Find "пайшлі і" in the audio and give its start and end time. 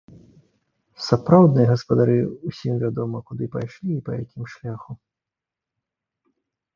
3.57-4.01